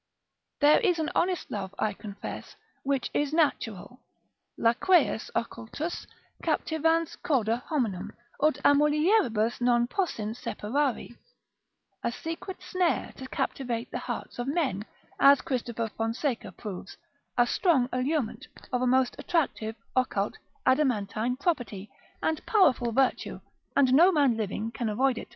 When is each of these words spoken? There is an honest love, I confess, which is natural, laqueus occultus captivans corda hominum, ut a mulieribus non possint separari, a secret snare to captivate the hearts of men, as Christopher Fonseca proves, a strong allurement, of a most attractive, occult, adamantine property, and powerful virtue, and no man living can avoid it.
There 0.61 0.79
is 0.79 0.97
an 0.97 1.11
honest 1.13 1.51
love, 1.51 1.75
I 1.77 1.93
confess, 1.93 2.55
which 2.81 3.11
is 3.13 3.31
natural, 3.33 3.99
laqueus 4.57 5.29
occultus 5.35 6.07
captivans 6.43 7.15
corda 7.21 7.57
hominum, 7.67 8.11
ut 8.41 8.57
a 8.65 8.73
mulieribus 8.73 9.61
non 9.61 9.85
possint 9.85 10.37
separari, 10.37 11.17
a 12.03 12.11
secret 12.11 12.63
snare 12.63 13.13
to 13.17 13.27
captivate 13.27 13.91
the 13.91 13.99
hearts 13.99 14.39
of 14.39 14.47
men, 14.47 14.85
as 15.19 15.41
Christopher 15.41 15.89
Fonseca 15.95 16.51
proves, 16.51 16.97
a 17.37 17.45
strong 17.45 17.87
allurement, 17.93 18.47
of 18.73 18.81
a 18.81 18.87
most 18.87 19.15
attractive, 19.19 19.75
occult, 19.95 20.35
adamantine 20.65 21.37
property, 21.37 21.91
and 22.23 22.43
powerful 22.47 22.91
virtue, 22.91 23.39
and 23.75 23.93
no 23.93 24.11
man 24.11 24.35
living 24.35 24.71
can 24.71 24.89
avoid 24.89 25.19
it. 25.19 25.29